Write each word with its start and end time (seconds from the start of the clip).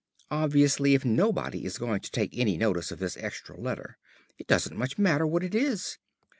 Obviously, 0.31 0.95
if 0.95 1.05
nobody 1.05 1.63
is 1.63 1.77
going 1.77 1.99
to 1.99 2.09
take 2.09 2.35
any 2.35 2.57
notice 2.57 2.89
of 2.89 2.97
this 2.97 3.15
extra 3.17 3.55
letter, 3.55 3.99
it 4.39 4.47
doesn't 4.47 4.75
much 4.75 4.97
matter 4.97 5.27
what 5.27 5.43
it 5.43 5.53
is. 5.53 5.99